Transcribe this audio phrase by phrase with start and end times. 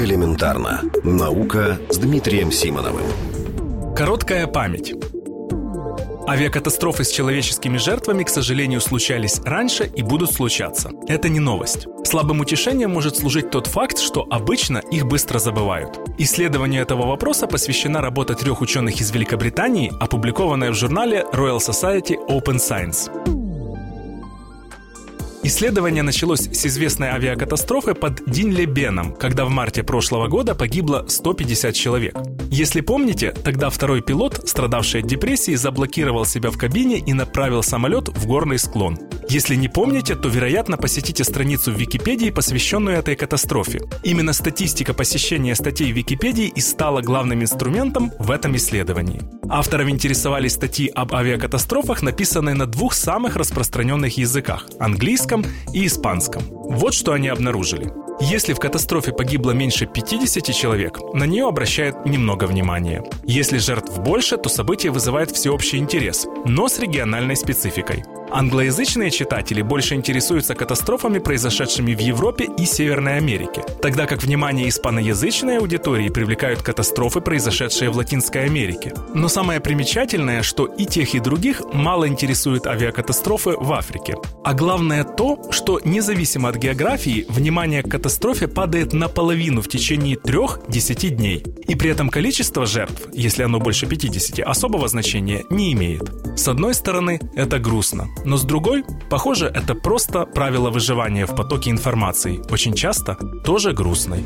[0.00, 0.80] Элементарно.
[1.04, 3.04] Наука с Дмитрием Симоновым.
[3.94, 4.94] Короткая память.
[6.26, 10.90] Авиакатастрофы с человеческими жертвами, к сожалению, случались раньше и будут случаться.
[11.06, 11.86] Это не новость.
[12.04, 16.00] Слабым утешением может служить тот факт, что обычно их быстро забывают.
[16.16, 22.56] Исследованию этого вопроса посвящена работа трех ученых из Великобритании, опубликованная в журнале Royal Society Open
[22.56, 23.39] Science.
[25.50, 32.16] Исследование началось с известной авиакатастрофы под Динлебеном, когда в марте прошлого года погибло 150 человек.
[32.52, 38.10] Если помните, тогда второй пилот, страдавший от депрессии, заблокировал себя в кабине и направил самолет
[38.10, 38.96] в горный склон.
[39.30, 43.80] Если не помните, то, вероятно, посетите страницу в Википедии, посвященную этой катастрофе.
[44.02, 49.22] Именно статистика посещения статей в Википедии и стала главным инструментом в этом исследовании.
[49.48, 56.42] Авторов интересовали статьи об авиакатастрофах, написанные на двух самых распространенных языках– английском и испанском.
[56.50, 57.88] Вот что они обнаружили.
[58.20, 63.04] Если в катастрофе погибло меньше 50 человек, на нее обращают немного внимания.
[63.24, 68.02] Если жертв больше, то событие вызывает всеобщий интерес, но с региональной спецификой.
[68.32, 75.58] Англоязычные читатели больше интересуются катастрофами, произошедшими в Европе и Северной Америке, тогда как внимание испаноязычной
[75.58, 78.94] аудитории привлекают катастрофы, произошедшие в Латинской Америке.
[79.14, 84.16] Но самое примечательное, что и тех, и других мало интересуют авиакатастрофы в Африке.
[84.44, 91.08] А главное то, что независимо от географии, внимание к катастрофе падает наполовину в течение 3-10
[91.08, 91.44] дней.
[91.66, 96.10] И при этом количество жертв, если оно больше 50, особого значения не имеет.
[96.36, 98.08] С одной стороны, это грустно.
[98.24, 104.24] Но с другой, похоже, это просто правило выживания в потоке информации, очень часто тоже грустной.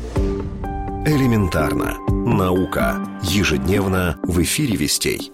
[1.05, 1.97] Элементарно.
[2.09, 2.97] Наука.
[3.21, 5.31] Ежедневно в эфире «Вестей».